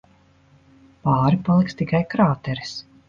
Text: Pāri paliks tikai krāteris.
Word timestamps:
Pāri 1.07 1.39
paliks 1.51 1.77
tikai 1.83 2.03
krāteris. 2.15 2.73